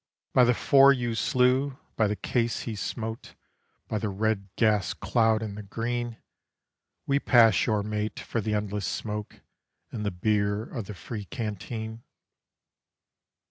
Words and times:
_By 0.33 0.45
the 0.45 0.55
four 0.55 0.91
you 0.91 1.13
slew, 1.13 1.77
by 1.95 2.07
the 2.07 2.15
case 2.15 2.61
he 2.61 2.75
smote, 2.75 3.35
by 3.87 3.99
the 3.99 4.09
red 4.09 4.49
gas 4.55 4.95
cloud 4.95 5.43
and 5.43 5.55
the 5.55 5.61
green, 5.61 6.17
_We 7.07 7.23
pass 7.23 7.67
your 7.67 7.83
mate 7.83 8.19
for 8.19 8.41
the 8.41 8.55
Endless 8.55 8.87
Smoke 8.87 9.41
and 9.91 10.03
the 10.03 10.09
beer 10.09 10.63
of 10.63 10.85
the 10.87 10.95
free 10.95 11.25
Canteen. 11.25 12.01